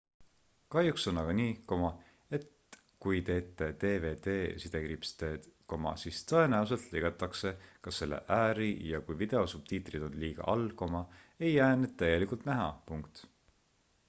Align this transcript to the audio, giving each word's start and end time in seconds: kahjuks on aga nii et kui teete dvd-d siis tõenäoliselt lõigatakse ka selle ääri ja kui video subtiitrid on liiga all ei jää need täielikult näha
kahjuks 0.73 1.03
on 1.09 1.17
aga 1.23 1.33
nii 1.39 1.49
et 2.37 2.45
kui 3.05 3.19
teete 3.27 3.65
dvd-d 3.83 4.87
siis 6.03 6.23
tõenäoliselt 6.31 6.87
lõigatakse 6.95 7.51
ka 7.87 7.93
selle 7.99 8.21
ääri 8.39 8.69
ja 8.93 9.01
kui 9.11 9.19
video 9.21 9.43
subtiitrid 9.55 10.07
on 10.09 10.15
liiga 10.25 10.47
all 10.55 10.67
ei 11.43 11.53
jää 11.57 11.69
need 11.83 11.93
täielikult 12.03 12.49
näha 12.53 12.67